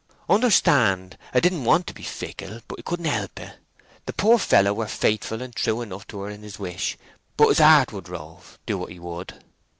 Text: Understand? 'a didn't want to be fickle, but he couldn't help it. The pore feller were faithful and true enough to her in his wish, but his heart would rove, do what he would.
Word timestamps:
Understand? 0.27 1.15
'a 1.31 1.39
didn't 1.39 1.63
want 1.63 1.85
to 1.85 1.93
be 1.93 2.01
fickle, 2.01 2.61
but 2.67 2.79
he 2.79 2.81
couldn't 2.81 3.05
help 3.05 3.39
it. 3.39 3.57
The 4.07 4.13
pore 4.13 4.39
feller 4.39 4.73
were 4.73 4.87
faithful 4.87 5.43
and 5.43 5.55
true 5.55 5.81
enough 5.83 6.07
to 6.07 6.21
her 6.21 6.29
in 6.31 6.41
his 6.41 6.57
wish, 6.57 6.97
but 7.37 7.49
his 7.49 7.59
heart 7.59 7.93
would 7.93 8.09
rove, 8.09 8.57
do 8.65 8.79
what 8.79 8.91
he 8.91 8.97
would. 8.97 9.43